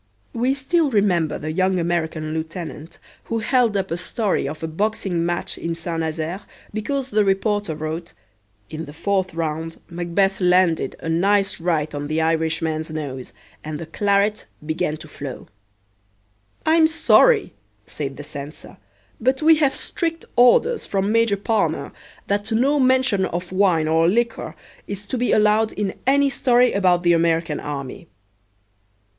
We 0.33 0.55
still 0.55 0.89
remember 0.89 1.37
the 1.37 1.51
young 1.51 1.77
American 1.77 2.33
lieutenant 2.33 2.97
who 3.25 3.37
held 3.37 3.77
up 3.77 3.91
a 3.91 3.97
story 3.97 4.47
of 4.47 4.63
a 4.63 4.67
boxing 4.67 5.23
match 5.23 5.59
in 5.59 5.75
Saint 5.75 5.99
Nazaire 5.99 6.41
because 6.73 7.09
the 7.11 7.23
reporter 7.23 7.75
wrote, 7.75 8.13
"In 8.71 8.85
the 8.85 8.93
fourth 8.93 9.35
round 9.35 9.79
MacBeth 9.91 10.39
landed 10.41 10.95
a 11.01 11.07
nice 11.07 11.59
right 11.59 11.93
on 11.93 12.07
the 12.07 12.19
Irishman's 12.19 12.89
nose 12.89 13.31
and 13.63 13.77
the 13.77 13.85
claret 13.85 14.47
began 14.65 14.97
to 14.97 15.07
flow." 15.07 15.47
"I'm 16.65 16.87
sorry," 16.87 17.53
said 17.85 18.17
the 18.17 18.23
censor, 18.23 18.77
"but 19.19 19.43
we 19.43 19.57
have 19.57 19.75
strict 19.75 20.25
orders 20.35 20.87
from 20.87 21.11
Major 21.11 21.37
Palmer 21.37 21.91
that 22.25 22.51
no 22.51 22.79
mention 22.79 23.25
of 23.25 23.51
wine 23.51 23.87
or 23.87 24.07
liquor 24.09 24.55
is 24.87 25.05
to 25.05 25.17
be 25.19 25.31
allowed 25.31 25.73
in 25.73 25.93
any 26.07 26.31
story 26.31 26.73
about 26.73 27.03
the 27.03 27.13
American 27.13 27.59
army." 27.59 28.07